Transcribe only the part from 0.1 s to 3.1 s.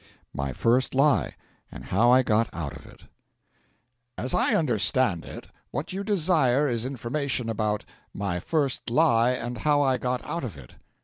MY FIRST LIE, AND HOW I GOT OUT OF IT